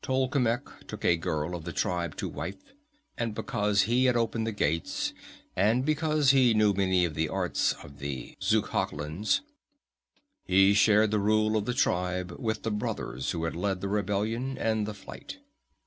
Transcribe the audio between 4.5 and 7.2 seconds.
gates, and because he knew many of